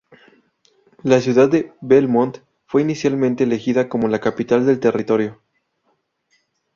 La 1.03 1.21
ciudad 1.21 1.47
de 1.47 1.73
Belmont 1.79 2.35
fue 2.65 2.81
inicialmente 2.81 3.43
elegida 3.43 3.87
como 3.87 4.07
la 4.07 4.19
capital 4.19 4.65
del 4.65 4.79
territorio. 4.79 5.39